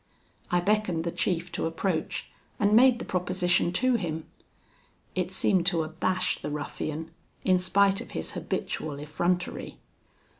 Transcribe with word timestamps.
I 0.49 0.61
beckoned 0.61 1.03
the 1.03 1.11
chief 1.11 1.51
to 1.51 1.67
approach, 1.67 2.31
and 2.59 2.73
made 2.75 2.97
the 2.97 3.05
proposition 3.05 3.71
to 3.73 3.97
him. 3.97 4.25
It 5.13 5.31
seemed 5.31 5.67
to 5.67 5.83
abash 5.83 6.39
the 6.41 6.49
ruffian, 6.49 7.11
in 7.45 7.59
spite 7.59 8.01
of 8.01 8.09
his 8.09 8.31
habitual 8.31 8.97
effrontery. 8.99 9.77